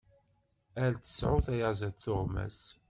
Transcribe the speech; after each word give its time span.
Ar 0.83 0.91
tesεu 1.01 1.37
tyaziḍt 1.45 1.99
tuɣmas! 2.03 2.59